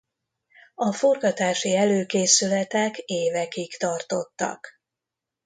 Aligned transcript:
A 0.75 0.91
forgatási 0.93 1.75
előkészületek 1.75 2.97
évekig 2.97 3.77
tartottak. 3.77 4.69